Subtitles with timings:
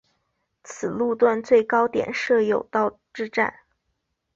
[0.63, 3.53] 此路段最高点设有道之站。